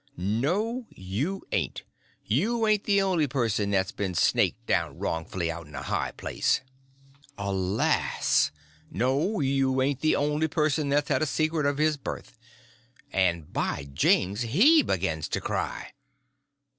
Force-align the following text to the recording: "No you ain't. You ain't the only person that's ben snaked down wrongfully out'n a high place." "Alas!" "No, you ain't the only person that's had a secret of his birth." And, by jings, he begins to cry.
"No 0.17 0.87
you 0.89 1.43
ain't. 1.51 1.83
You 2.25 2.65
ain't 2.65 2.85
the 2.85 3.03
only 3.03 3.27
person 3.27 3.69
that's 3.69 3.91
ben 3.91 4.15
snaked 4.15 4.65
down 4.65 4.97
wrongfully 4.97 5.51
out'n 5.51 5.75
a 5.75 5.83
high 5.83 6.11
place." 6.13 6.61
"Alas!" 7.37 8.49
"No, 8.89 9.41
you 9.41 9.79
ain't 9.79 9.99
the 9.99 10.15
only 10.15 10.47
person 10.47 10.89
that's 10.89 11.09
had 11.09 11.21
a 11.21 11.27
secret 11.27 11.67
of 11.67 11.77
his 11.77 11.97
birth." 11.97 12.39
And, 13.13 13.53
by 13.53 13.89
jings, 13.93 14.41
he 14.41 14.81
begins 14.81 15.27
to 15.29 15.39
cry. 15.39 15.93